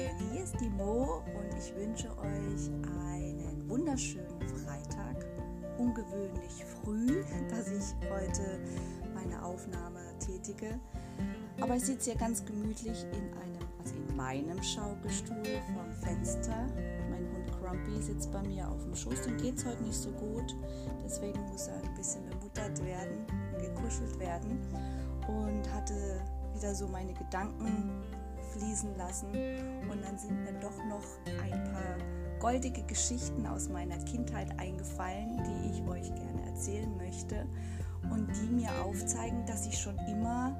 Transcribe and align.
Morgen, 0.00 0.32
hier 0.32 0.44
ist 0.44 0.58
die 0.60 0.70
Mo 0.70 1.22
und 1.26 1.58
ich 1.58 1.74
wünsche 1.74 2.08
euch 2.18 2.70
einen 3.12 3.68
wunderschönen 3.68 4.40
Freitag. 4.64 5.26
Ungewöhnlich 5.76 6.64
früh, 6.64 7.22
dass 7.50 7.68
ich 7.68 7.94
heute 8.10 8.60
meine 9.14 9.44
Aufnahme 9.44 10.00
tätige. 10.18 10.78
Aber 11.60 11.76
ich 11.76 11.84
sitze 11.84 12.12
hier 12.12 12.18
ganz 12.18 12.44
gemütlich 12.44 13.04
in 13.12 13.24
einem, 13.40 13.68
also 13.78 13.94
in 13.94 14.16
meinem 14.16 14.62
Schaukelstuhl 14.62 15.60
vom 15.74 15.92
Fenster. 16.02 16.66
Mein 17.10 17.28
Hund 17.34 17.52
Grumpy 17.60 18.00
sitzt 18.00 18.32
bei 18.32 18.42
mir 18.42 18.68
auf 18.68 18.82
dem 18.82 18.94
Schoß, 18.94 19.22
dem 19.22 19.36
geht 19.36 19.58
es 19.58 19.66
heute 19.66 19.82
nicht 19.82 19.98
so 19.98 20.10
gut. 20.12 20.56
Deswegen 21.04 21.40
muss 21.50 21.66
er 21.66 21.76
ein 21.76 21.94
bisschen 21.94 22.24
bemuttert 22.26 22.82
werden, 22.84 23.26
gekuschelt 23.58 24.18
werden 24.18 24.60
und 25.28 25.74
hatte 25.74 26.22
wieder 26.54 26.74
so 26.74 26.88
meine 26.88 27.12
Gedanken 27.12 27.90
fließen 28.50 28.96
lassen. 28.96 29.28
Und 29.90 30.02
dann 30.04 30.18
sind 30.18 30.42
mir 30.44 30.52
doch 30.60 30.76
noch 30.84 31.04
ein 31.42 31.64
paar 31.72 31.96
goldige 32.38 32.82
Geschichten 32.82 33.46
aus 33.46 33.68
meiner 33.68 33.98
Kindheit 34.04 34.48
eingefallen, 34.58 35.42
die 35.44 35.70
ich 35.70 35.88
euch 35.88 36.14
gerne 36.14 36.46
erzählen 36.46 36.96
möchte 36.96 37.46
und 38.10 38.28
die 38.36 38.48
mir 38.48 38.70
aufzeigen, 38.82 39.44
dass 39.46 39.66
ich 39.66 39.78
schon 39.78 39.98
immer 40.08 40.56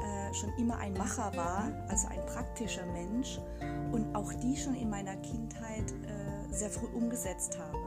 äh, 0.00 0.34
schon 0.34 0.50
immer 0.58 0.78
ein 0.78 0.94
Macher 0.94 1.30
war, 1.36 1.70
also 1.88 2.08
ein 2.08 2.24
praktischer 2.26 2.86
Mensch 2.86 3.38
und 3.92 4.14
auch 4.14 4.32
die 4.34 4.56
schon 4.56 4.74
in 4.74 4.88
meiner 4.88 5.16
Kindheit 5.16 5.92
äh, 5.92 6.54
sehr 6.54 6.70
früh 6.70 6.86
umgesetzt 6.86 7.58
habe. 7.58 7.78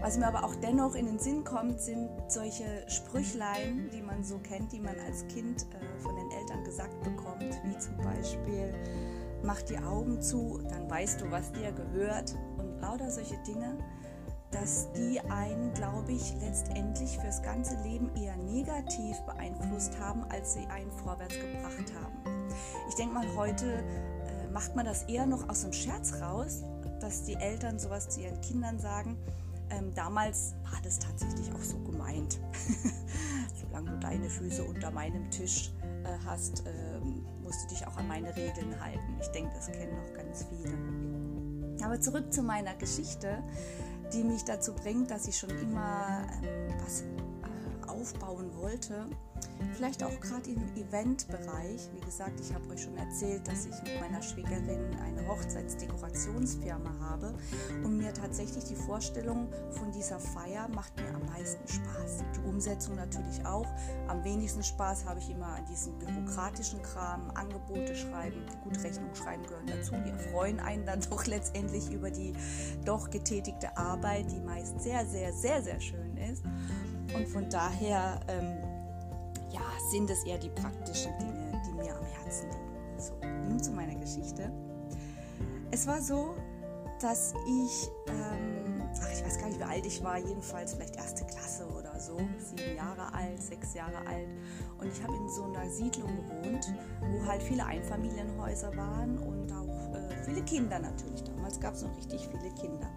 Was 0.00 0.16
mir 0.16 0.26
aber 0.26 0.44
auch 0.44 0.54
dennoch 0.56 0.94
in 0.94 1.06
den 1.06 1.18
Sinn 1.18 1.44
kommt, 1.44 1.80
sind 1.80 2.08
solche 2.28 2.88
Sprüchlein, 2.88 3.90
die 3.92 4.00
man 4.00 4.22
so 4.24 4.38
kennt, 4.38 4.72
die 4.72 4.80
man 4.80 4.98
als 5.06 5.26
Kind 5.28 5.66
äh, 5.74 5.98
von 6.00 6.14
den 6.16 6.27
Gesagt 6.64 7.02
bekommt, 7.02 7.60
wie 7.64 7.78
zum 7.78 7.96
Beispiel, 7.98 8.74
mach 9.42 9.62
die 9.62 9.78
Augen 9.78 10.20
zu, 10.20 10.60
dann 10.68 10.90
weißt 10.90 11.20
du, 11.20 11.30
was 11.30 11.52
dir 11.52 11.72
gehört 11.72 12.36
und 12.58 12.80
lauter 12.80 13.10
solche 13.10 13.36
Dinge, 13.46 13.76
dass 14.50 14.90
die 14.92 15.20
einen, 15.20 15.72
glaube 15.74 16.12
ich, 16.12 16.34
letztendlich 16.40 17.18
fürs 17.18 17.42
ganze 17.42 17.76
Leben 17.82 18.10
eher 18.16 18.36
negativ 18.36 19.18
beeinflusst 19.26 19.98
haben, 20.00 20.24
als 20.30 20.54
sie 20.54 20.66
einen 20.66 20.90
vorwärts 20.90 21.34
gebracht 21.34 21.92
haben. 22.00 22.48
Ich 22.88 22.94
denke 22.94 23.14
mal, 23.14 23.36
heute 23.36 23.66
äh, 23.66 24.48
macht 24.52 24.74
man 24.74 24.86
das 24.86 25.02
eher 25.04 25.26
noch 25.26 25.48
aus 25.48 25.62
dem 25.62 25.72
Scherz 25.72 26.14
raus, 26.20 26.64
dass 27.00 27.24
die 27.24 27.34
Eltern 27.34 27.78
sowas 27.78 28.08
zu 28.08 28.20
ihren 28.20 28.40
Kindern 28.40 28.78
sagen, 28.78 29.18
ähm, 29.70 29.92
damals 29.94 30.54
war 30.70 30.80
das 30.82 30.98
tatsächlich 30.98 31.52
auch 31.52 31.62
so 31.62 31.78
gemeint. 31.80 32.40
Solange 33.78 33.96
du 33.96 34.00
deine 34.00 34.28
Füße 34.28 34.64
unter 34.64 34.90
meinem 34.90 35.30
Tisch 35.30 35.70
äh, 36.02 36.08
hast, 36.26 36.64
ähm, 36.66 37.24
musst 37.44 37.62
du 37.64 37.68
dich 37.68 37.86
auch 37.86 37.96
an 37.96 38.08
meine 38.08 38.34
Regeln 38.34 38.74
halten. 38.80 39.16
Ich 39.20 39.28
denke, 39.28 39.52
das 39.54 39.70
kennen 39.70 39.96
noch 39.96 40.14
ganz 40.14 40.46
viele. 40.50 41.84
Aber 41.84 42.00
zurück 42.00 42.32
zu 42.32 42.42
meiner 42.42 42.74
Geschichte, 42.74 43.40
die 44.12 44.24
mich 44.24 44.42
dazu 44.44 44.74
bringt, 44.74 45.12
dass 45.12 45.28
ich 45.28 45.38
schon 45.38 45.50
immer 45.50 46.26
ähm, 46.42 46.74
was 46.82 47.02
äh, 47.02 47.27
aufbauen 48.00 48.54
wollte 48.56 49.06
Vielleicht 49.74 50.02
auch 50.02 50.20
gerade 50.20 50.50
im 50.50 50.62
Eventbereich. 50.76 51.88
Wie 51.92 52.00
gesagt, 52.00 52.40
ich 52.40 52.54
habe 52.54 52.68
euch 52.70 52.82
schon 52.82 52.96
erzählt, 52.96 53.46
dass 53.46 53.66
ich 53.66 53.74
mit 53.82 54.00
meiner 54.00 54.22
Schwägerin 54.22 54.96
eine 55.04 55.26
Hochzeitsdekorationsfirma 55.26 56.90
habe 57.00 57.34
und 57.84 57.96
mir 57.96 58.12
tatsächlich 58.12 58.64
die 58.64 58.74
Vorstellung 58.74 59.48
von 59.70 59.90
dieser 59.92 60.18
Feier 60.20 60.68
macht 60.68 60.96
mir 60.96 61.08
am 61.14 61.26
meisten 61.26 61.66
Spaß. 61.66 62.24
Die 62.36 62.48
Umsetzung 62.48 62.96
natürlich 62.96 63.44
auch. 63.44 63.66
Am 64.08 64.24
wenigsten 64.24 64.62
Spaß 64.62 65.04
habe 65.06 65.18
ich 65.18 65.30
immer 65.30 65.46
an 65.46 65.64
diesem 65.66 65.98
bürokratischen 65.98 66.80
Kram, 66.82 67.30
Angebote 67.34 67.94
schreiben, 67.96 68.44
gut 68.62 68.82
Rechnung 68.82 69.14
schreiben 69.14 69.42
gehören 69.44 69.66
dazu. 69.66 69.94
Die 70.04 70.10
erfreuen 70.10 70.60
einen 70.60 70.86
dann 70.86 71.00
doch 71.10 71.26
letztendlich 71.26 71.90
über 71.90 72.10
die 72.10 72.32
doch 72.84 73.10
getätigte 73.10 73.76
Arbeit, 73.76 74.30
die 74.30 74.40
meist 74.40 74.80
sehr, 74.80 75.04
sehr, 75.06 75.32
sehr, 75.32 75.62
sehr 75.62 75.80
schön 75.80 76.16
ist. 76.16 76.44
Und 77.14 77.26
von 77.28 77.48
daher 77.48 78.20
ähm, 78.28 78.58
ja, 79.50 79.60
sind 79.90 80.10
es 80.10 80.24
eher 80.24 80.38
die 80.38 80.50
praktischen 80.50 81.16
Dinge, 81.18 81.62
die 81.66 81.72
mir 81.72 81.96
am 81.96 82.04
Herzen 82.04 82.50
liegen. 82.50 83.00
So, 83.00 83.14
nun 83.48 83.62
zu 83.62 83.72
meiner 83.72 83.94
Geschichte. 83.94 84.52
Es 85.70 85.86
war 85.86 86.00
so, 86.00 86.34
dass 87.00 87.34
ich, 87.46 87.88
ähm, 88.08 88.82
ach, 89.00 89.12
ich 89.12 89.24
weiß 89.24 89.38
gar 89.38 89.48
nicht, 89.48 89.60
wie 89.60 89.64
alt 89.64 89.86
ich 89.86 90.02
war, 90.02 90.18
jedenfalls 90.18 90.74
vielleicht 90.74 90.96
erste 90.96 91.24
Klasse 91.26 91.66
oder 91.68 91.98
so, 92.00 92.18
sieben 92.38 92.76
Jahre 92.76 93.12
alt, 93.14 93.40
sechs 93.40 93.74
Jahre 93.74 93.98
alt. 94.06 94.28
Und 94.78 94.88
ich 94.92 95.02
habe 95.02 95.14
in 95.16 95.28
so 95.28 95.44
einer 95.44 95.68
Siedlung 95.70 96.10
gewohnt, 96.16 96.74
wo 97.00 97.26
halt 97.26 97.42
viele 97.42 97.64
Einfamilienhäuser 97.64 98.76
waren 98.76 99.18
und 99.18 99.52
auch 99.52 99.94
äh, 99.94 100.24
viele 100.24 100.42
Kinder 100.42 100.78
natürlich. 100.78 101.22
Damals 101.22 101.60
gab 101.60 101.74
es 101.74 101.82
noch 101.82 101.96
richtig 101.96 102.28
viele 102.28 102.52
Kinder. 102.54 102.90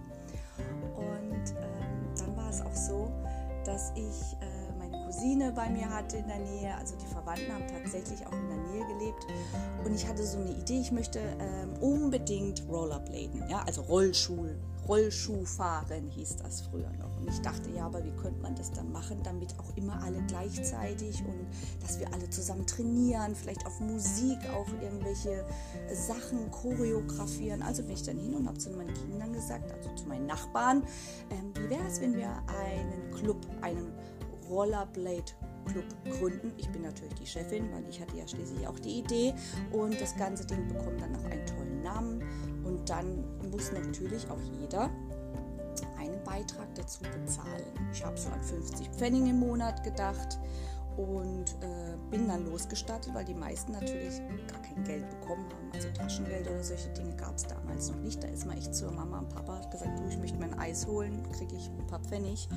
Dass 3.66 3.92
ich 3.96 4.38
äh, 4.42 4.72
Cousine 5.12 5.52
bei 5.52 5.70
mir 5.70 5.90
hatte 5.90 6.18
in 6.18 6.28
der 6.28 6.40
Nähe. 6.40 6.74
Also 6.80 6.96
die 6.96 7.06
Verwandten 7.06 7.54
haben 7.54 7.68
tatsächlich 7.68 8.26
auch 8.26 8.32
in 8.32 8.48
der 8.48 8.58
Nähe 8.58 8.98
gelebt. 8.98 9.28
Und 9.84 9.94
ich 9.94 10.08
hatte 10.08 10.24
so 10.24 10.40
eine 10.40 10.52
Idee, 10.52 10.80
ich 10.80 10.92
möchte 10.92 11.20
ähm, 11.20 11.74
unbedingt 11.82 12.64
Rollerbladen, 12.70 13.44
ja, 13.50 13.62
also 13.66 13.82
Rollschuh, 13.82 14.48
Rollschuhfahren 14.92 16.10
hieß 16.10 16.36
das 16.44 16.64
früher 16.64 16.92
noch. 17.00 17.18
Und 17.18 17.30
ich 17.30 17.40
dachte, 17.40 17.70
ja, 17.70 17.86
aber 17.86 18.04
wie 18.04 18.12
könnte 18.12 18.42
man 18.42 18.56
das 18.56 18.74
dann 18.74 18.92
machen, 18.92 19.22
damit 19.24 19.58
auch 19.58 19.78
immer 19.78 20.04
alle 20.04 20.22
gleichzeitig 20.28 21.24
und 21.24 21.48
dass 21.82 21.98
wir 21.98 22.14
alle 22.14 22.30
zusammen 22.30 22.68
trainieren, 22.68 23.34
vielleicht 23.34 23.66
auf 23.66 23.80
Musik 23.80 24.38
auch 24.54 24.68
irgendwelche 24.82 25.46
Sachen 25.94 26.52
choreografieren. 26.52 27.62
Also 27.62 27.84
bin 27.84 27.94
ich 27.94 28.04
dann 28.04 28.18
hin 28.18 28.36
und 28.36 28.50
habe 28.50 28.58
zu 28.58 28.70
meinen 28.72 28.94
Kindern 28.94 29.32
gesagt, 29.32 29.72
also 29.72 29.96
zu 29.96 30.10
meinen 30.10 30.26
Nachbarn, 30.26 30.84
ähm, 31.30 31.54
wie 31.56 31.70
wäre 31.70 31.88
es, 31.88 32.02
wenn 32.02 32.18
wir 32.18 32.28
einen 32.48 33.12
Club, 33.12 33.48
einen 33.62 33.94
Rollerblade 34.50 35.32
Club 35.66 35.86
gründen. 36.20 36.52
Ich 36.58 36.68
bin 36.70 36.82
natürlich 36.82 37.14
die 37.14 37.26
Chefin, 37.26 37.72
weil 37.72 37.88
ich 37.88 38.02
hatte 38.02 38.18
ja 38.18 38.28
schließlich 38.28 38.68
auch 38.68 38.80
die 38.80 39.00
Idee 39.00 39.34
und 39.72 40.00
das 40.02 40.16
ganze 40.18 40.46
Ding 40.46 40.68
bekommt 40.68 41.00
dann 41.00 41.12
noch 41.12 41.24
einen 41.24 41.46
tollen 41.46 41.82
Namen 41.82 42.51
und 42.72 42.90
dann 42.90 43.24
muss 43.52 43.72
natürlich 43.72 44.30
auch 44.30 44.40
jeder 44.60 44.90
einen 46.00 46.24
Beitrag 46.24 46.74
dazu 46.76 47.04
bezahlen. 47.04 47.66
Ich 47.94 48.04
habe 48.04 48.18
so 48.18 48.30
an 48.30 48.42
50 48.42 48.90
Pfennig 48.90 49.30
im 49.30 49.40
Monat 49.40 49.84
gedacht 49.84 50.40
und 50.98 51.46
äh, 51.62 51.98
bin 52.10 52.28
dann 52.28 52.46
losgestartet, 52.46 53.14
weil 53.14 53.26
die 53.26 53.34
meisten 53.34 53.72
natürlich 53.72 54.22
gar 54.48 54.62
kein 54.62 54.84
Geld 54.84 55.10
bekommen 55.10 55.46
haben. 55.50 55.72
Also 55.74 55.90
Taschengeld 55.94 56.48
oder 56.50 56.64
solche 56.64 56.90
Dinge 56.90 57.16
gab 57.16 57.36
es 57.36 57.44
damals 57.44 57.90
noch 57.90 57.98
nicht. 57.98 58.24
Da 58.24 58.28
ist 58.28 58.46
man 58.46 58.58
echt 58.58 58.76
zur 58.76 58.92
Mama 58.92 59.20
und 59.20 59.30
Papa 59.30 59.56
hat 59.56 59.72
gesagt, 59.72 59.98
du, 59.98 60.08
ich 60.08 60.18
möchte 60.18 60.38
mir 60.38 60.46
ein 60.46 60.60
Eis 60.60 60.86
holen, 60.88 61.24
kriege 61.32 61.56
ich 61.56 61.70
ein 61.70 61.88
paar 61.88 62.02
Pfennig. 62.02 62.48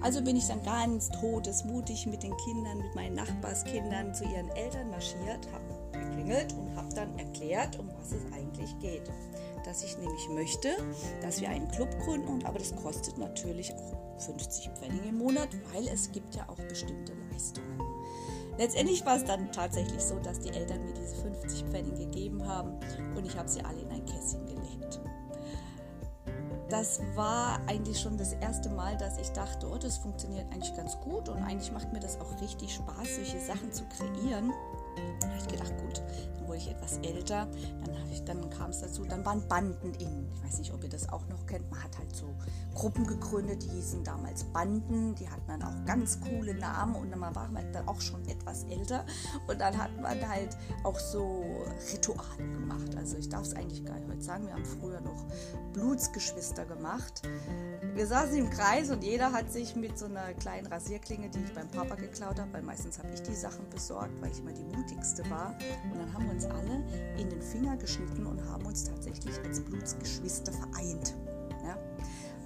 Also 0.00 0.22
bin 0.22 0.36
ich 0.36 0.46
dann 0.46 0.62
ganz 0.62 1.08
todesmutig 1.10 2.06
mit 2.06 2.22
den 2.22 2.36
Kindern, 2.36 2.78
mit 2.78 2.94
meinen 2.94 3.14
Nachbarskindern 3.14 4.14
zu 4.14 4.24
ihren 4.24 4.48
Eltern 4.50 4.90
marschiert, 4.90 5.48
habe 5.52 5.64
geklingelt 5.92 6.52
und 6.54 6.76
habe 6.76 6.92
dann 6.94 7.18
erklärt, 7.18 7.78
um 7.78 7.88
was 7.98 8.12
es 8.12 8.32
eigentlich 8.32 8.78
geht. 8.78 9.10
Dass 9.66 9.82
ich 9.82 9.98
nämlich 9.98 10.28
möchte, 10.28 10.68
dass 11.20 11.40
wir 11.40 11.48
einen 11.48 11.68
Club 11.68 11.90
gründen, 12.04 12.46
aber 12.46 12.60
das 12.60 12.74
kostet 12.76 13.18
natürlich 13.18 13.74
auch 13.74 14.20
50 14.20 14.70
Pfennig 14.70 15.04
im 15.06 15.18
Monat, 15.18 15.48
weil 15.74 15.88
es 15.88 16.12
gibt 16.12 16.36
ja 16.36 16.48
auch 16.48 16.60
bestimmte 16.68 17.12
Leistungen. 17.32 17.80
Letztendlich 18.58 19.04
war 19.04 19.16
es 19.16 19.24
dann 19.24 19.50
tatsächlich 19.50 20.00
so, 20.00 20.20
dass 20.20 20.38
die 20.38 20.50
Eltern 20.50 20.84
mir 20.84 20.94
diese 20.94 21.16
50 21.16 21.64
Pfennig 21.64 21.98
gegeben 21.98 22.46
haben 22.46 22.78
und 23.16 23.26
ich 23.26 23.36
habe 23.36 23.48
sie 23.48 23.60
alle 23.60 23.80
in 23.80 23.90
ein 23.90 24.06
Kästchen 24.06 24.46
gelegt. 24.46 25.00
Das 26.68 27.00
war 27.14 27.60
eigentlich 27.66 28.00
schon 28.00 28.16
das 28.16 28.34
erste 28.34 28.70
Mal, 28.70 28.96
dass 28.96 29.18
ich 29.18 29.28
dachte, 29.30 29.68
oh, 29.68 29.78
das 29.78 29.98
funktioniert 29.98 30.46
eigentlich 30.52 30.74
ganz 30.76 30.98
gut 31.00 31.28
und 31.28 31.42
eigentlich 31.42 31.72
macht 31.72 31.92
mir 31.92 32.00
das 32.00 32.20
auch 32.20 32.40
richtig 32.40 32.72
Spaß, 32.72 33.16
solche 33.16 33.40
Sachen 33.40 33.72
zu 33.72 33.84
kreieren. 33.84 34.52
Da 35.20 35.28
habe 35.28 35.38
ich 35.38 35.48
gedacht, 35.48 35.76
gut, 35.78 36.02
dann 36.34 36.48
wurde 36.48 36.58
ich 36.58 36.70
etwas 36.70 36.98
älter, 36.98 37.48
dann, 37.84 38.40
dann 38.40 38.50
kam 38.50 38.70
es 38.70 38.80
dazu, 38.80 39.04
dann 39.04 39.24
waren 39.24 39.46
Banden 39.48 39.94
in. 39.94 40.28
Ich 40.32 40.44
weiß 40.44 40.58
nicht, 40.58 40.72
ob 40.72 40.82
ihr 40.82 40.90
das 40.90 41.08
auch 41.08 41.26
noch 41.28 41.46
kennt. 41.46 41.70
Man 41.70 41.82
hat 41.82 41.96
halt 41.98 42.14
so 42.14 42.34
Gruppen 42.74 43.06
gegründet, 43.06 43.62
die 43.62 43.68
hießen 43.68 44.04
damals 44.04 44.44
Banden, 44.44 45.14
die 45.14 45.28
hatten 45.28 45.46
dann 45.46 45.62
auch 45.62 45.84
ganz 45.86 46.20
coole 46.20 46.54
Namen 46.54 46.94
und 46.96 47.10
dann 47.10 47.20
war 47.20 47.48
man 47.48 47.72
dann 47.72 47.88
auch 47.88 48.00
schon 48.00 48.26
etwas 48.28 48.64
älter 48.64 49.04
und 49.46 49.60
dann 49.60 49.76
hat 49.76 49.90
man 50.00 50.28
halt 50.28 50.56
auch 50.84 50.98
so 50.98 51.44
Rituale 51.92 52.50
gemacht. 52.52 52.96
Also 52.96 53.16
ich 53.16 53.28
darf 53.28 53.42
es 53.42 53.54
eigentlich 53.54 53.84
gar 53.84 53.98
nicht 53.98 54.08
heute 54.08 54.22
sagen, 54.22 54.46
wir 54.46 54.54
haben 54.54 54.64
früher 54.64 55.00
noch 55.00 55.24
Blutsgeschwister 55.72 56.64
gemacht. 56.64 57.22
Wir 57.94 58.06
saßen 58.06 58.36
im 58.36 58.50
Kreis 58.50 58.90
und 58.90 59.02
jeder 59.02 59.32
hat 59.32 59.52
sich 59.52 59.76
mit 59.76 59.98
so 59.98 60.06
einer 60.06 60.34
kleinen 60.34 60.66
Rasierklinge, 60.66 61.30
die 61.30 61.40
ich 61.40 61.54
beim 61.54 61.68
Papa 61.68 61.94
geklaut 61.94 62.38
habe, 62.40 62.52
weil 62.52 62.62
meistens 62.62 62.98
habe 62.98 63.08
ich 63.12 63.22
die 63.22 63.34
Sachen 63.34 63.68
besorgt, 63.70 64.20
weil 64.20 64.32
ich 64.32 64.40
immer 64.40 64.52
die 64.52 64.64
mutigste 64.86 65.28
war. 65.30 65.54
Und 65.90 65.98
dann 65.98 66.12
haben 66.12 66.24
wir 66.24 66.32
uns 66.32 66.44
alle 66.44 66.84
in 67.18 67.28
den 67.28 67.42
Finger 67.42 67.76
geschnitten 67.76 68.26
und 68.26 68.42
haben 68.48 68.64
uns 68.66 68.84
tatsächlich 68.84 69.34
als 69.44 69.60
Blutsgeschwister 69.60 70.52
vereint. 70.52 71.14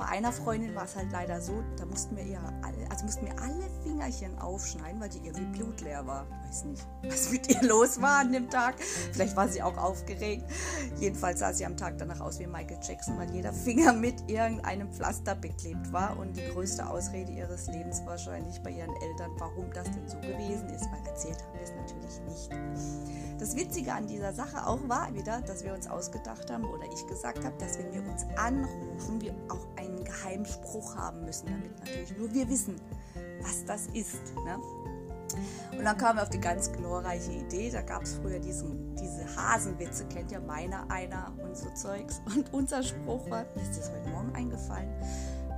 Bei 0.00 0.06
einer 0.06 0.32
Freundin 0.32 0.75
war 0.75 0.85
es 0.85 0.97
halt 0.97 1.12
leider 1.12 1.43
so, 1.43 1.62
da 1.76 1.85
mussten 1.85 2.17
wir 2.17 2.25
ihr 2.25 2.41
alle, 2.62 2.91
also 2.91 3.05
mussten 3.05 3.26
wir 3.26 3.38
alle 3.38 3.69
Fingerchen 3.82 4.38
aufschneiden, 4.38 4.99
weil 4.99 5.11
die 5.11 5.19
irgendwie 5.19 5.58
blutleer 5.58 6.06
war. 6.06 6.26
Ich 6.44 6.49
weiß 6.49 6.64
nicht, 6.64 6.87
was 7.02 7.31
mit 7.31 7.47
ihr 7.50 7.62
los 7.69 8.00
war 8.00 8.20
an 8.20 8.32
dem 8.32 8.49
Tag. 8.49 8.76
Vielleicht 8.81 9.37
war 9.37 9.47
sie 9.49 9.62
auch 9.62 9.76
aufgeregt. 9.76 10.50
Jedenfalls 10.99 11.41
sah 11.41 11.52
sie 11.52 11.67
am 11.67 11.76
Tag 11.76 11.99
danach 11.99 12.20
aus 12.20 12.38
wie 12.38 12.47
Michael 12.47 12.79
Jackson, 12.82 13.19
weil 13.19 13.31
jeder 13.31 13.52
Finger 13.52 13.93
mit 13.93 14.31
irgendeinem 14.31 14.91
Pflaster 14.91 15.35
beklebt 15.35 15.93
war 15.93 16.19
und 16.19 16.35
die 16.35 16.49
größte 16.49 16.88
Ausrede 16.88 17.32
ihres 17.32 17.67
Lebens 17.67 18.00
wahrscheinlich 18.06 18.58
bei 18.62 18.70
ihren 18.70 18.97
Eltern, 19.02 19.32
warum 19.37 19.70
das 19.75 19.85
denn 19.91 20.08
so 20.08 20.17
gewesen 20.17 20.70
ist, 20.70 20.87
weil 20.91 21.06
erzählt 21.08 21.44
haben 21.44 21.52
wir 21.52 21.61
es 21.61 21.73
natürlich 21.75 22.20
nicht. 22.26 22.50
Das 23.38 23.56
Witzige 23.56 23.93
an 23.94 24.06
dieser 24.06 24.35
Sache 24.35 24.67
auch 24.67 24.81
war 24.87 25.14
wieder, 25.14 25.41
dass 25.41 25.64
wir 25.64 25.73
uns 25.73 25.87
ausgedacht 25.88 26.50
haben 26.50 26.64
oder 26.64 26.85
ich 26.93 27.06
gesagt 27.06 27.43
habe, 27.44 27.56
dass 27.58 27.79
wenn 27.79 27.93
wir 27.93 28.02
uns 28.11 28.26
anrufen, 28.37 29.20
wir 29.20 29.35
auch 29.49 29.67
einen 29.90 30.04
Geheimspruch 30.04 30.96
haben 30.96 31.25
müssen, 31.25 31.46
damit 31.46 31.78
natürlich 31.78 32.16
nur 32.16 32.32
wir 32.32 32.48
wissen, 32.48 32.81
was 33.42 33.64
das 33.64 33.87
ist. 33.88 34.34
Ne? 34.44 34.58
Und 35.76 35.84
dann 35.84 35.96
kamen 35.96 36.19
wir 36.19 36.22
auf 36.22 36.31
die 36.31 36.40
ganz 36.40 36.72
glorreiche 36.72 37.32
Idee, 37.32 37.70
da 37.70 37.82
gab 37.82 38.02
es 38.02 38.14
früher 38.14 38.38
diesen, 38.38 38.94
diese 38.96 39.25
Hasenwitze, 39.37 40.04
kennt 40.06 40.32
ihr 40.32 40.40
meiner 40.40 40.90
einer 40.90 41.32
und 41.42 41.56
so 41.56 41.70
Zeugs. 41.70 42.20
Und 42.34 42.52
unser 42.52 42.82
Spruch 42.82 43.28
war, 43.31 43.44
mir 43.54 43.62
ist 43.62 43.78
das 43.78 43.90
heute 43.90 44.08
Morgen 44.10 44.34
eingefallen, 44.34 44.90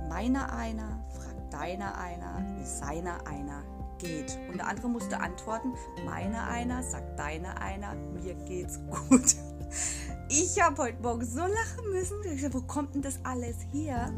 meiner 0.09 0.53
einer 0.53 1.03
fragt 1.11 1.53
deiner 1.53 1.97
einer, 1.97 2.45
wie 2.57 2.65
seiner 2.65 3.25
einer 3.27 3.63
geht. 3.97 4.37
Und 4.49 4.57
der 4.57 4.67
andere 4.67 4.89
musste 4.89 5.19
antworten, 5.19 5.73
meiner 6.05 6.47
einer 6.47 6.83
sagt 6.83 7.17
deiner 7.17 7.59
einer, 7.61 7.95
mir 7.95 8.35
geht's 8.35 8.79
gut. 9.09 9.35
Ich 10.29 10.59
habe 10.61 10.81
heute 10.83 11.01
Morgen 11.01 11.25
so 11.25 11.41
lachen 11.41 11.91
müssen. 11.91 12.15
Ich 12.23 12.41
dachte, 12.41 12.53
wo 12.55 12.61
kommt 12.61 12.95
denn 12.95 13.01
das 13.01 13.19
alles 13.23 13.57
her? 13.71 14.11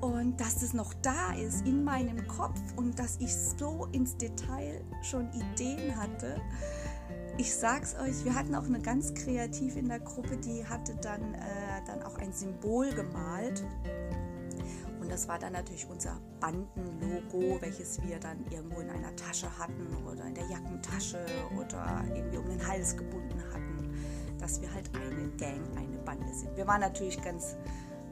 Und 0.00 0.40
dass 0.40 0.62
es 0.62 0.72
noch 0.72 0.94
da 0.94 1.32
ist 1.34 1.66
in 1.66 1.84
meinem 1.84 2.26
Kopf 2.26 2.58
und 2.76 2.98
dass 2.98 3.16
ich 3.20 3.34
so 3.34 3.86
ins 3.92 4.16
Detail 4.16 4.82
schon 5.02 5.28
Ideen 5.32 5.96
hatte. 5.96 6.40
Ich 7.38 7.54
sag's 7.54 7.94
euch, 7.94 8.24
wir 8.24 8.34
hatten 8.34 8.54
auch 8.54 8.64
eine 8.64 8.80
ganz 8.80 9.14
kreativ 9.14 9.76
in 9.76 9.88
der 9.88 10.00
Gruppe, 10.00 10.36
die 10.36 10.66
hatte 10.66 10.94
dann, 10.96 11.34
äh, 11.34 11.38
dann 11.86 12.02
auch 12.02 12.18
ein 12.18 12.32
Symbol 12.32 12.90
gemalt. 12.92 13.62
Und 15.00 15.10
das 15.10 15.28
war 15.28 15.38
dann 15.38 15.52
natürlich 15.52 15.86
unser 15.88 16.20
Bandenlogo, 16.40 17.60
welches 17.60 18.02
wir 18.02 18.18
dann 18.18 18.44
irgendwo 18.50 18.80
in 18.80 18.90
einer 18.90 19.14
Tasche 19.16 19.48
hatten 19.58 19.86
oder 20.06 20.24
in 20.24 20.34
der 20.34 20.46
Jackentasche 20.48 21.24
oder 21.58 22.04
irgendwie 22.14 22.38
um 22.38 22.46
den 22.46 22.66
Hals 22.66 22.96
gebunden 22.96 23.42
hatten, 23.52 23.69
dass 24.40 24.60
wir 24.60 24.72
halt 24.72 24.90
eine 24.94 25.28
Gang, 25.36 25.60
eine 25.76 25.98
Bande 26.04 26.32
sind. 26.34 26.56
Wir 26.56 26.66
waren 26.66 26.80
natürlich 26.80 27.20
ganz 27.22 27.56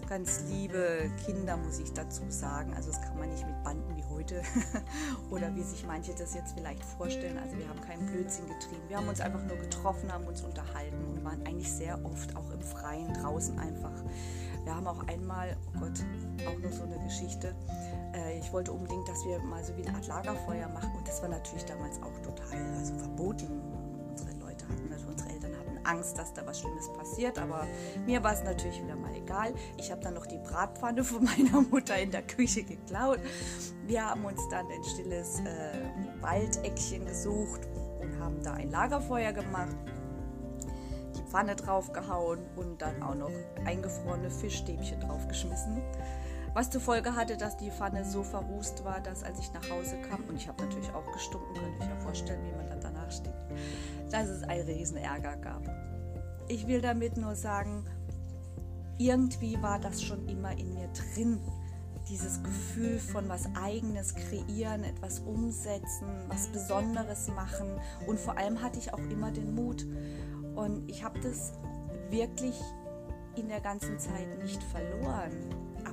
ganz 0.08 0.42
liebe 0.48 1.10
Kinder, 1.26 1.56
muss 1.58 1.78
ich 1.78 1.92
dazu 1.92 2.22
sagen. 2.30 2.72
Also 2.74 2.90
das 2.90 3.00
kann 3.02 3.18
man 3.18 3.28
nicht 3.28 3.46
mit 3.46 3.62
Banden 3.62 3.94
wie 3.94 4.04
heute 4.04 4.42
oder 5.30 5.54
wie 5.54 5.62
sich 5.62 5.86
manche 5.86 6.14
das 6.14 6.34
jetzt 6.34 6.54
vielleicht 6.54 6.82
vorstellen. 6.82 7.38
Also 7.38 7.58
wir 7.58 7.68
haben 7.68 7.80
keinen 7.82 8.06
Blödsinn 8.06 8.46
getrieben. 8.46 8.82
Wir 8.88 8.96
haben 8.96 9.08
uns 9.08 9.20
einfach 9.20 9.44
nur 9.44 9.58
getroffen, 9.58 10.10
haben 10.10 10.26
uns 10.26 10.40
unterhalten 10.40 11.04
und 11.04 11.22
waren 11.24 11.44
eigentlich 11.46 11.70
sehr 11.70 12.02
oft 12.04 12.34
auch 12.36 12.50
im 12.50 12.62
Freien 12.62 13.12
draußen 13.14 13.58
einfach. 13.58 13.92
Wir 14.64 14.74
haben 14.74 14.86
auch 14.86 15.06
einmal, 15.08 15.56
oh 15.66 15.80
Gott, 15.80 16.04
auch 16.46 16.58
noch 16.58 16.72
so 16.72 16.84
eine 16.84 16.98
Geschichte. 17.04 17.54
Äh, 18.14 18.38
ich 18.38 18.50
wollte 18.52 18.72
unbedingt, 18.72 19.06
dass 19.08 19.24
wir 19.26 19.38
mal 19.40 19.62
so 19.62 19.76
wie 19.76 19.86
eine 19.86 19.94
Art 19.94 20.06
Lagerfeuer 20.06 20.68
machen 20.68 20.90
und 20.96 21.06
das 21.06 21.20
war 21.20 21.28
natürlich 21.28 21.64
damals 21.64 22.00
auch 22.02 22.18
total 22.22 22.58
also 22.78 22.94
verboten 22.94 23.67
Angst, 25.88 26.18
dass 26.18 26.32
da 26.32 26.46
was 26.46 26.60
Schlimmes 26.60 26.92
passiert, 26.92 27.38
aber 27.38 27.66
mir 28.06 28.22
war 28.22 28.34
es 28.34 28.44
natürlich 28.44 28.82
wieder 28.82 28.96
mal 28.96 29.14
egal. 29.14 29.54
Ich 29.78 29.90
habe 29.90 30.00
dann 30.02 30.14
noch 30.14 30.26
die 30.26 30.38
Bratpfanne 30.38 31.02
von 31.02 31.24
meiner 31.36 31.62
Mutter 31.62 31.96
in 31.96 32.10
der 32.10 32.22
Küche 32.22 32.62
geklaut. 32.62 33.20
Wir 33.86 34.04
haben 34.04 34.24
uns 34.24 34.46
dann 34.50 34.66
ein 34.66 34.84
stilles 34.84 35.40
äh, 35.40 36.22
Waldeckchen 36.22 37.06
gesucht 37.06 37.66
und 38.00 38.18
haben 38.18 38.42
da 38.42 38.54
ein 38.54 38.70
Lagerfeuer 38.70 39.32
gemacht 39.32 39.76
die 41.18 41.22
Pfanne 41.30 41.56
draufgehauen 41.56 42.40
und 42.56 42.80
dann 42.80 43.02
auch 43.02 43.14
noch 43.14 43.30
eingefrorene 43.64 44.30
Fischstäbchen 44.30 45.00
draufgeschmissen. 45.00 45.82
Was 46.58 46.70
zur 46.70 46.80
Folge 46.80 47.14
hatte, 47.14 47.36
dass 47.36 47.56
die 47.56 47.70
Pfanne 47.70 48.04
so 48.04 48.24
verrußt 48.24 48.84
war, 48.84 49.00
dass 49.00 49.22
als 49.22 49.38
ich 49.38 49.52
nach 49.52 49.70
Hause 49.70 49.94
kam, 50.10 50.24
und 50.24 50.34
ich 50.34 50.48
habe 50.48 50.64
natürlich 50.64 50.92
auch 50.92 51.08
gestunken, 51.12 51.54
könnt 51.54 51.76
ihr 51.76 51.82
euch 51.84 51.88
ja 51.88 52.00
vorstellen, 52.00 52.44
wie 52.44 52.50
man 52.50 52.68
dann 52.68 52.80
danach 52.80 53.12
stinkt, 53.12 53.38
dass 54.10 54.26
es 54.26 54.42
einen 54.42 54.66
riesen 54.66 54.96
Ärger 54.96 55.36
gab. 55.36 55.62
Ich 56.48 56.66
will 56.66 56.80
damit 56.80 57.16
nur 57.16 57.36
sagen, 57.36 57.84
irgendwie 58.98 59.62
war 59.62 59.78
das 59.78 60.02
schon 60.02 60.26
immer 60.26 60.50
in 60.58 60.74
mir 60.74 60.88
drin. 60.88 61.40
Dieses 62.08 62.42
Gefühl 62.42 62.98
von 62.98 63.28
was 63.28 63.48
eigenes 63.54 64.16
kreieren, 64.16 64.82
etwas 64.82 65.20
umsetzen, 65.20 66.08
was 66.26 66.48
Besonderes 66.48 67.28
machen. 67.36 67.68
Und 68.08 68.18
vor 68.18 68.36
allem 68.36 68.60
hatte 68.60 68.80
ich 68.80 68.92
auch 68.92 69.10
immer 69.12 69.30
den 69.30 69.54
Mut. 69.54 69.86
Und 70.56 70.90
ich 70.90 71.04
habe 71.04 71.20
das 71.20 71.52
wirklich 72.10 72.60
in 73.36 73.46
der 73.46 73.60
ganzen 73.60 73.96
Zeit 74.00 74.42
nicht 74.42 74.60
verloren. 74.64 75.30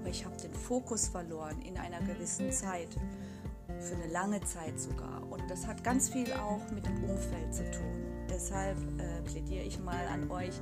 Aber 0.06 0.12
ich 0.12 0.24
habe 0.24 0.38
den 0.38 0.54
Fokus 0.54 1.08
verloren 1.08 1.60
in 1.64 1.80
einer 1.80 2.00
gewissen 2.02 2.52
Zeit. 2.52 2.90
Für 3.80 3.96
eine 3.96 4.06
lange 4.14 4.40
Zeit 4.42 4.80
sogar. 4.80 5.24
Und 5.32 5.42
das 5.50 5.66
hat 5.66 5.84
ganz 5.84 6.10
viel 6.10 6.32
auch 6.34 6.62
mit 6.70 6.86
dem 6.86 7.04
Umfeld 7.06 7.52
zu 7.52 7.64
tun. 7.72 8.06
Deshalb 8.30 8.78
äh, 9.00 9.24
plädiere 9.24 9.64
ich 9.64 9.80
mal 9.80 10.06
an 10.14 10.30
euch, 10.30 10.54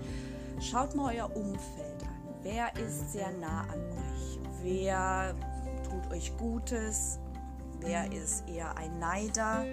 schaut 0.62 0.96
mal 0.96 1.14
euer 1.14 1.36
Umfeld 1.36 2.04
an. 2.04 2.36
Wer 2.42 2.74
ist 2.78 3.12
sehr 3.12 3.34
nah 3.34 3.64
an 3.64 3.82
euch? 3.82 4.40
Wer 4.62 5.36
tut 5.90 6.10
euch 6.14 6.38
Gutes? 6.38 7.20
Wer 7.82 8.14
ist 8.14 8.48
eher 8.48 8.78
ein 8.78 8.98
Neider? 8.98 9.66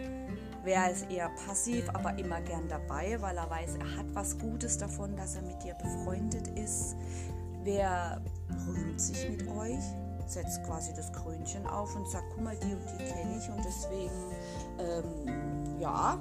Wer 0.65 0.91
ist 0.91 1.09
eher 1.09 1.31
passiv, 1.47 1.89
aber 1.91 2.19
immer 2.19 2.41
gern 2.41 2.67
dabei, 2.69 3.23
weil 3.23 3.37
er 3.37 3.49
weiß, 3.49 3.77
er 3.77 3.99
hat 3.99 4.07
was 4.15 4.37
Gutes 4.37 4.79
davon, 4.79 5.15
dass 5.15 5.37
er 5.37 5.43
mit 5.43 5.63
dir 5.63 5.75
befreundet 5.75 6.49
ist? 6.59 6.97
Wer 7.62 8.21
rühmt 8.67 9.01
sich 9.01 9.29
mit 9.29 9.47
euch? 9.49 9.83
setzt 10.31 10.62
quasi 10.65 10.93
das 10.95 11.12
Krönchen 11.12 11.67
auf 11.67 11.95
und 11.97 12.09
sagt, 12.09 12.25
guck 12.35 12.45
mal, 12.45 12.57
die 12.57 12.73
und 12.73 12.85
die 12.93 13.05
kenne 13.05 13.37
ich 13.37 13.49
und 13.51 13.65
deswegen, 13.65 14.11
ähm, 14.79 15.81
ja, 15.81 16.19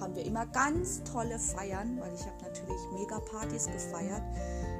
haben 0.00 0.16
wir 0.16 0.24
immer 0.24 0.46
ganz 0.46 1.02
tolle 1.04 1.38
Feiern, 1.38 2.00
weil 2.00 2.14
ich 2.14 2.22
habe 2.22 2.42
natürlich 2.42 2.80
Mega-Partys 2.92 3.66
gefeiert, 3.66 4.22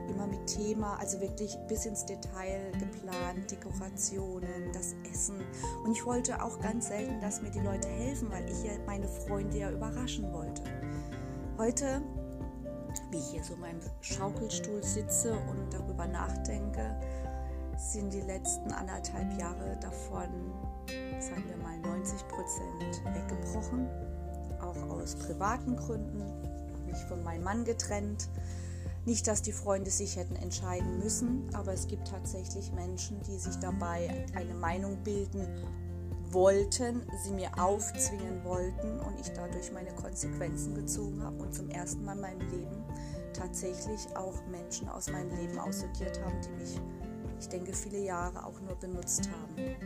immer 0.08 0.26
mit 0.26 0.46
Thema, 0.46 0.98
also 0.98 1.20
wirklich 1.20 1.56
bis 1.68 1.84
ins 1.84 2.06
Detail 2.06 2.72
geplant, 2.72 3.50
Dekorationen, 3.50 4.72
das 4.72 4.94
Essen. 5.12 5.36
Und 5.84 5.92
ich 5.92 6.06
wollte 6.06 6.42
auch 6.42 6.58
ganz 6.60 6.88
selten, 6.88 7.20
dass 7.20 7.42
mir 7.42 7.50
die 7.50 7.60
Leute 7.60 7.88
helfen, 7.88 8.30
weil 8.30 8.48
ich 8.48 8.64
ja 8.64 8.72
meine 8.86 9.08
Freunde 9.08 9.58
ja 9.58 9.70
überraschen 9.70 10.32
wollte. 10.32 10.62
Heute, 11.58 12.00
wie 13.10 13.18
ich 13.18 13.30
hier 13.30 13.44
so 13.44 13.54
in 13.54 13.60
meinem 13.60 13.80
Schaukelstuhl 14.00 14.82
sitze 14.82 15.32
und 15.32 15.72
darüber 15.72 16.06
nachdenke, 16.06 16.96
sind 17.76 18.12
die 18.12 18.20
letzten 18.20 18.70
anderthalb 18.72 19.38
Jahre 19.38 19.76
davon, 19.80 20.28
sagen 21.18 21.44
wir 21.48 21.56
mal, 21.56 21.78
90 21.78 22.28
Prozent 22.28 23.04
weggebrochen 23.14 23.88
auch 24.60 24.90
aus 24.90 25.14
privaten 25.16 25.76
Gründen, 25.76 26.22
mich 26.86 26.98
von 27.08 27.22
meinem 27.22 27.44
Mann 27.44 27.64
getrennt. 27.64 28.28
Nicht, 29.06 29.26
dass 29.26 29.42
die 29.42 29.52
Freunde 29.52 29.90
sich 29.90 30.16
hätten 30.16 30.36
entscheiden 30.36 30.98
müssen, 30.98 31.48
aber 31.54 31.72
es 31.72 31.86
gibt 31.86 32.08
tatsächlich 32.08 32.70
Menschen, 32.72 33.20
die 33.22 33.38
sich 33.38 33.56
dabei 33.56 34.26
eine 34.34 34.54
Meinung 34.54 34.98
bilden 35.02 35.46
wollten, 36.32 37.06
sie 37.22 37.32
mir 37.32 37.50
aufzwingen 37.58 38.44
wollten 38.44 39.00
und 39.00 39.20
ich 39.20 39.32
dadurch 39.32 39.72
meine 39.72 39.92
Konsequenzen 39.94 40.74
gezogen 40.74 41.22
habe 41.22 41.36
und 41.42 41.54
zum 41.54 41.68
ersten 41.70 42.04
Mal 42.04 42.14
in 42.14 42.20
meinem 42.20 42.50
Leben 42.50 42.84
tatsächlich 43.32 44.06
auch 44.16 44.34
Menschen 44.46 44.88
aus 44.88 45.10
meinem 45.10 45.34
Leben 45.36 45.58
aussortiert 45.58 46.20
haben, 46.24 46.40
die 46.42 46.50
mich, 46.60 46.80
ich 47.38 47.48
denke, 47.48 47.72
viele 47.72 47.98
Jahre 47.98 48.44
auch 48.44 48.60
nur 48.60 48.76
benutzt 48.76 49.28
haben. 49.30 49.76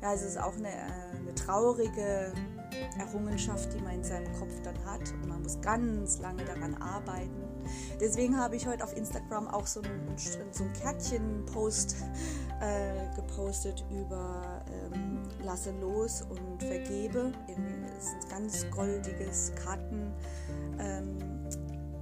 Ja, 0.00 0.14
es 0.14 0.22
ist 0.22 0.38
auch 0.38 0.54
eine, 0.56 0.68
äh, 0.68 1.16
eine 1.18 1.34
traurige 1.34 2.32
Errungenschaft, 2.98 3.72
die 3.74 3.80
man 3.80 3.94
in 3.94 4.04
seinem 4.04 4.32
Kopf 4.38 4.52
dann 4.62 4.76
hat. 4.84 5.12
Und 5.12 5.28
man 5.28 5.42
muss 5.42 5.60
ganz 5.60 6.18
lange 6.18 6.44
daran 6.44 6.74
arbeiten. 6.80 7.42
Deswegen 8.00 8.38
habe 8.38 8.56
ich 8.56 8.66
heute 8.66 8.84
auf 8.84 8.96
Instagram 8.96 9.48
auch 9.48 9.66
so 9.66 9.80
ein, 9.80 10.16
so 10.52 10.64
ein 10.64 10.72
Kärtchen-Post 10.74 11.96
äh, 12.60 13.14
gepostet 13.16 13.84
über 13.90 14.64
ähm, 14.92 15.07
Lasse 15.42 15.72
los 15.80 16.22
und 16.22 16.62
vergebe. 16.62 17.32
Es 17.98 18.06
ist 18.06 18.24
ein 18.24 18.28
ganz 18.30 18.66
goldiges 18.70 19.52
Karten, 19.62 20.12
ähm, 20.78 21.16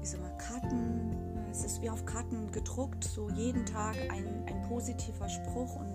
wie 0.00 0.06
soll 0.06 0.20
man, 0.20 0.36
Karten, 0.38 1.46
es 1.50 1.64
ist 1.64 1.82
wie 1.82 1.90
auf 1.90 2.04
Karten 2.04 2.50
gedruckt, 2.52 3.04
so 3.04 3.30
jeden 3.30 3.64
Tag 3.64 3.96
ein, 4.10 4.44
ein 4.46 4.62
positiver 4.68 5.28
Spruch 5.28 5.76
und 5.76 5.94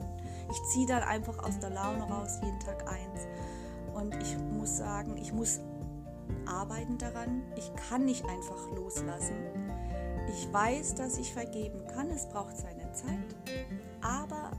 ich 0.50 0.62
ziehe 0.72 0.88
dann 0.88 1.04
einfach 1.04 1.38
aus 1.44 1.60
der 1.60 1.70
Laune 1.70 2.04
raus 2.04 2.40
jeden 2.44 2.60
Tag 2.60 2.88
eins. 2.90 3.28
Und 3.94 4.16
ich 4.22 4.38
muss 4.38 4.78
sagen, 4.78 5.18
ich 5.18 5.34
muss 5.34 5.60
arbeiten 6.46 6.98
daran. 6.98 7.44
Ich 7.56 7.72
kann 7.76 8.06
nicht 8.06 8.26
einfach 8.26 8.70
loslassen. 8.76 9.36
Ich 10.30 10.52
weiß, 10.52 10.96
dass 10.96 11.18
ich 11.18 11.34
vergeben 11.34 11.86
kann. 11.88 12.10
Es 12.10 12.28
braucht 12.28 12.58
seine 12.58 12.92
Zeit. 12.94 13.36
Aber 14.02 14.51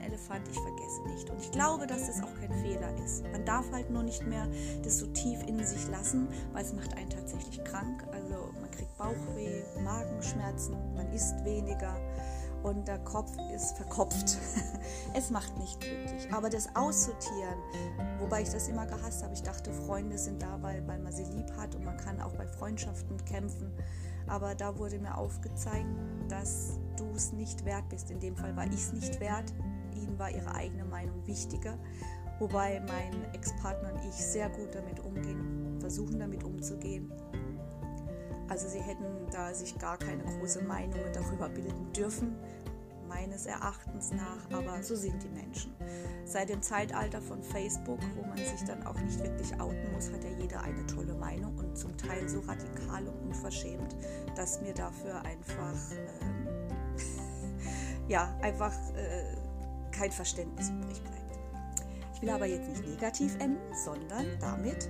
ein 0.00 0.08
Elefant, 0.08 0.48
ich 0.48 0.58
vergesse 0.58 1.02
nicht. 1.08 1.30
Und 1.30 1.40
ich 1.40 1.50
glaube, 1.50 1.86
dass 1.86 2.06
das 2.06 2.22
auch 2.22 2.34
kein 2.40 2.52
Fehler 2.62 2.94
ist. 3.04 3.22
Man 3.32 3.44
darf 3.44 3.70
halt 3.72 3.90
nur 3.90 4.02
nicht 4.02 4.26
mehr 4.26 4.46
das 4.82 4.98
so 4.98 5.06
tief 5.06 5.42
in 5.46 5.64
sich 5.64 5.88
lassen, 5.88 6.28
weil 6.52 6.64
es 6.64 6.72
macht 6.72 6.96
einen 6.96 7.10
tatsächlich 7.10 7.62
krank. 7.64 8.04
Also 8.12 8.52
man 8.60 8.70
kriegt 8.70 8.96
Bauchweh, 8.98 9.62
Magenschmerzen, 9.82 10.76
man 10.94 11.10
isst 11.12 11.44
weniger 11.44 11.96
und 12.62 12.88
der 12.88 12.98
Kopf 12.98 13.32
ist 13.54 13.76
verkopft. 13.76 14.36
es 15.14 15.30
macht 15.30 15.56
nicht 15.58 15.80
glücklich. 15.80 16.28
Aber 16.32 16.50
das 16.50 16.74
aussortieren, 16.74 17.58
wobei 18.18 18.42
ich 18.42 18.50
das 18.50 18.68
immer 18.68 18.86
gehasst 18.86 19.22
habe, 19.22 19.32
ich 19.34 19.42
dachte, 19.42 19.72
Freunde 19.72 20.18
sind 20.18 20.42
da, 20.42 20.60
weil, 20.60 20.86
weil 20.86 20.98
man 20.98 21.12
sie 21.12 21.24
lieb 21.24 21.50
hat 21.56 21.74
und 21.74 21.84
man 21.84 21.96
kann 21.96 22.20
auch 22.20 22.32
bei 22.34 22.46
Freundschaften 22.46 23.22
kämpfen. 23.24 23.72
Aber 24.26 24.54
da 24.54 24.78
wurde 24.78 24.98
mir 24.98 25.16
aufgezeigt, 25.16 25.88
dass 26.28 26.78
du 26.96 27.10
es 27.16 27.32
nicht 27.32 27.64
wert 27.64 27.88
bist. 27.88 28.10
In 28.10 28.20
dem 28.20 28.36
Fall 28.36 28.54
war 28.56 28.66
ich 28.66 28.74
es 28.74 28.92
nicht 28.92 29.18
wert. 29.18 29.52
Ihnen 29.94 30.18
war 30.18 30.30
ihre 30.30 30.54
eigene 30.54 30.84
Meinung 30.84 31.26
wichtiger. 31.26 31.78
Wobei 32.38 32.80
mein 32.80 33.34
Ex-Partner 33.34 33.92
und 33.92 34.04
ich 34.08 34.14
sehr 34.14 34.48
gut 34.48 34.74
damit 34.74 35.00
umgehen, 35.00 35.76
versuchen 35.78 36.18
damit 36.18 36.42
umzugehen. 36.42 37.12
Also 38.48 38.66
sie 38.66 38.80
hätten 38.80 39.04
da 39.30 39.54
sich 39.54 39.78
gar 39.78 39.96
keine 39.98 40.24
große 40.24 40.62
Meinung 40.62 40.98
darüber 41.12 41.48
bilden 41.48 41.92
dürfen, 41.92 42.34
meines 43.08 43.44
Erachtens 43.44 44.12
nach, 44.12 44.58
aber 44.58 44.82
so 44.82 44.96
sind 44.96 45.22
die 45.22 45.28
Menschen. 45.28 45.74
Seit 46.24 46.48
dem 46.48 46.62
Zeitalter 46.62 47.20
von 47.20 47.42
Facebook, 47.42 47.98
wo 48.16 48.26
man 48.26 48.38
sich 48.38 48.64
dann 48.66 48.86
auch 48.86 48.98
nicht 49.00 49.22
wirklich 49.22 49.52
outen 49.60 49.92
muss, 49.92 50.10
hat 50.10 50.24
ja 50.24 50.30
jeder 50.40 50.62
eine 50.62 50.86
tolle 50.86 51.14
Meinung 51.14 51.58
und 51.58 51.76
zum 51.76 51.96
Teil 51.96 52.28
so 52.28 52.40
radikal 52.40 53.06
und 53.06 53.28
unverschämt, 53.28 53.96
dass 54.34 54.60
mir 54.62 54.72
dafür 54.72 55.22
einfach, 55.22 55.74
ähm, 56.22 56.48
ja, 58.08 58.34
einfach 58.40 58.72
äh, 58.94 59.39
kein 60.00 60.10
Verständnis 60.10 60.70
übrig 60.70 61.02
bleibt. 61.02 61.38
Ich 62.14 62.22
will 62.22 62.30
aber 62.30 62.46
jetzt 62.46 62.68
nicht 62.68 62.86
negativ 62.88 63.34
enden, 63.38 63.74
sondern 63.74 64.26
damit, 64.40 64.88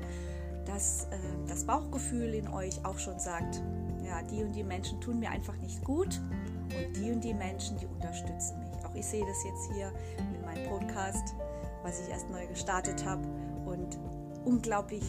dass 0.64 1.04
äh, 1.04 1.18
das 1.48 1.64
Bauchgefühl 1.64 2.32
in 2.34 2.46
euch 2.48 2.84
auch 2.84 2.98
schon 2.98 3.18
sagt, 3.18 3.60
ja, 4.04 4.22
die 4.22 4.44
und 4.44 4.52
die 4.52 4.62
Menschen 4.62 5.00
tun 5.00 5.18
mir 5.18 5.30
einfach 5.30 5.56
nicht 5.56 5.84
gut 5.84 6.20
und 6.62 6.96
die 6.96 7.10
und 7.10 7.24
die 7.24 7.34
Menschen, 7.34 7.76
die 7.78 7.86
unterstützen 7.86 8.60
mich. 8.60 8.84
Auch 8.84 8.94
ich 8.94 9.04
sehe 9.04 9.24
das 9.26 9.44
jetzt 9.44 9.72
hier 9.74 9.92
mit 10.30 10.42
meinem 10.42 10.68
Podcast, 10.68 11.34
was 11.82 12.00
ich 12.00 12.08
erst 12.08 12.30
neu 12.30 12.46
gestartet 12.46 13.04
habe 13.04 13.26
und 13.66 13.98
unglaublich, 14.44 15.02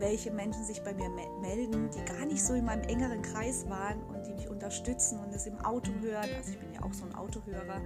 welche 0.00 0.32
Menschen 0.32 0.64
sich 0.64 0.82
bei 0.82 0.92
mir 0.92 1.08
melden, 1.40 1.88
die 1.90 2.04
gar 2.04 2.26
nicht 2.26 2.44
so 2.44 2.54
in 2.54 2.64
meinem 2.64 2.82
engeren 2.82 3.22
Kreis 3.22 3.68
waren 3.68 4.02
unterstützen 4.54 5.18
und 5.20 5.34
das 5.34 5.46
im 5.46 5.58
Auto 5.64 5.90
hören. 6.00 6.28
Also 6.36 6.52
ich 6.52 6.58
bin 6.58 6.72
ja 6.72 6.82
auch 6.82 6.92
so 6.92 7.04
ein 7.04 7.14
Autohörer 7.14 7.80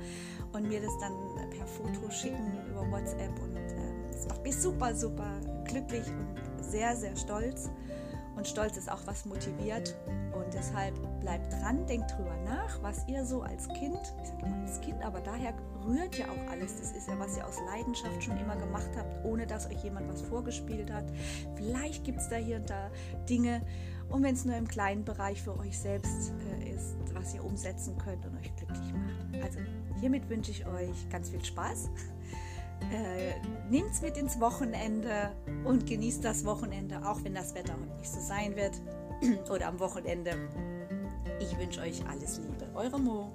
und 0.52 0.68
mir 0.68 0.80
das 0.80 0.92
dann 1.00 1.12
per 1.50 1.66
Foto 1.66 2.10
schicken 2.10 2.52
über 2.70 2.90
WhatsApp 2.90 3.36
und 3.42 3.56
äh, 3.56 4.12
das 4.12 4.28
macht 4.28 4.42
mich 4.42 4.56
super, 4.56 4.94
super 4.94 5.40
glücklich 5.64 6.06
und 6.06 6.64
sehr, 6.64 6.96
sehr 6.96 7.16
stolz. 7.16 7.70
Und 8.38 8.46
Stolz 8.46 8.76
ist 8.76 8.88
auch 8.88 9.00
was 9.04 9.24
motiviert. 9.24 9.96
Und 10.32 10.54
deshalb 10.54 10.94
bleibt 11.20 11.52
dran, 11.52 11.84
denkt 11.86 12.16
drüber 12.16 12.36
nach, 12.44 12.80
was 12.82 13.06
ihr 13.08 13.26
so 13.26 13.42
als 13.42 13.66
Kind, 13.70 13.98
ich 14.22 14.28
sage 14.28 14.46
immer 14.46 14.62
als 14.62 14.80
Kind, 14.80 15.02
aber 15.02 15.20
daher 15.20 15.52
rührt 15.84 16.16
ja 16.16 16.26
auch 16.26 16.52
alles. 16.52 16.78
Das 16.78 16.92
ist 16.92 17.08
ja, 17.08 17.18
was 17.18 17.36
ihr 17.36 17.44
aus 17.44 17.56
Leidenschaft 17.66 18.22
schon 18.22 18.38
immer 18.38 18.54
gemacht 18.54 18.90
habt, 18.96 19.24
ohne 19.24 19.44
dass 19.44 19.66
euch 19.66 19.82
jemand 19.82 20.08
was 20.08 20.22
vorgespielt 20.22 20.92
hat. 20.92 21.06
Vielleicht 21.56 22.04
gibt 22.04 22.18
es 22.18 22.28
da 22.28 22.36
hier 22.36 22.58
und 22.58 22.70
da 22.70 22.92
Dinge, 23.28 23.60
und 24.10 24.22
wenn 24.22 24.34
es 24.34 24.44
nur 24.44 24.56
im 24.56 24.68
kleinen 24.68 25.04
Bereich 25.04 25.42
für 25.42 25.58
euch 25.58 25.78
selbst 25.78 26.32
äh, 26.60 26.70
ist, 26.70 26.96
was 27.14 27.34
ihr 27.34 27.44
umsetzen 27.44 27.96
könnt 27.98 28.24
und 28.26 28.36
euch 28.36 28.54
glücklich 28.56 28.92
macht. 28.92 29.44
Also 29.44 29.58
hiermit 30.00 30.28
wünsche 30.28 30.50
ich 30.50 30.66
euch 30.66 31.08
ganz 31.10 31.30
viel 31.30 31.44
Spaß 31.44 31.90
äh, 32.92 33.80
es 33.90 34.02
mit 34.02 34.16
ins 34.16 34.40
Wochenende 34.40 35.32
und 35.64 35.86
genießt 35.86 36.24
das 36.24 36.44
Wochenende, 36.44 37.06
auch 37.06 37.22
wenn 37.24 37.34
das 37.34 37.54
Wetter 37.54 37.74
heute 37.74 37.98
nicht 37.98 38.10
so 38.10 38.20
sein 38.20 38.56
wird 38.56 38.80
oder 39.50 39.68
am 39.68 39.78
Wochenende. 39.80 40.32
Ich 41.40 41.56
wünsche 41.58 41.80
euch 41.80 42.04
alles 42.08 42.38
Liebe. 42.38 42.66
Eure 42.74 42.98
Mo. 42.98 43.32